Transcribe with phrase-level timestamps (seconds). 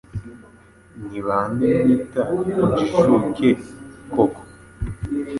[1.07, 2.21] Nibande mwita
[2.63, 3.47] injijuke
[4.13, 4.41] koko